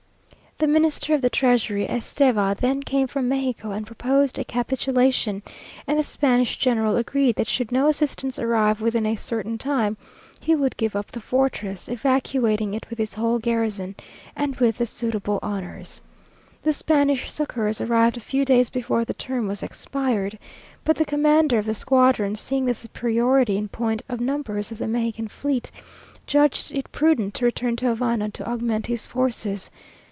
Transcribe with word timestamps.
The 0.57 0.67
Minister 0.67 1.15
of 1.15 1.23
the 1.23 1.29
treasury, 1.31 1.87
Esteva, 1.87 2.53
then 2.53 2.83
came 2.83 3.07
from 3.07 3.27
Mexico, 3.27 3.71
and 3.71 3.83
proposed 3.87 4.37
a 4.37 4.43
capitulation; 4.43 5.41
and 5.87 5.97
the 5.97 6.03
Spanish 6.03 6.55
general 6.55 6.97
agreed 6.97 7.37
that 7.37 7.47
should 7.47 7.71
no 7.71 7.87
assistance 7.87 8.37
arrive 8.37 8.79
within 8.79 9.07
a 9.07 9.15
certain 9.15 9.57
time, 9.57 9.97
he 10.39 10.53
would 10.53 10.77
give 10.77 10.95
up 10.95 11.07
the 11.11 11.19
fortress; 11.19 11.89
evacuating 11.89 12.75
it 12.75 12.87
with 12.91 12.99
his 12.99 13.15
whole 13.15 13.39
garrison, 13.39 13.95
and 14.35 14.57
with 14.57 14.77
the 14.77 14.85
suitable 14.85 15.39
honours. 15.41 15.99
The 16.61 16.73
Spanish 16.73 17.31
succours 17.31 17.81
arrived 17.81 18.17
a 18.17 18.19
few 18.19 18.45
days 18.45 18.69
before 18.69 19.03
the 19.03 19.15
term 19.15 19.47
was 19.47 19.63
expired, 19.63 20.37
but 20.85 20.95
the 20.95 21.05
commander 21.05 21.57
of 21.57 21.65
the 21.65 21.73
squadron, 21.73 22.35
seeing 22.35 22.65
the 22.65 22.75
superiority 22.75 23.57
in 23.57 23.67
point 23.67 24.03
of 24.07 24.21
numbers 24.21 24.71
of 24.71 24.77
the 24.77 24.87
Mexican 24.87 25.27
fleet, 25.27 25.71
judged 26.27 26.71
it 26.71 26.91
prudent 26.91 27.33
to 27.33 27.45
return 27.45 27.75
to 27.77 27.87
Havana 27.87 28.29
to 28.29 28.47
augment 28.47 28.85
his 28.85 29.07
forces. 29.07 29.71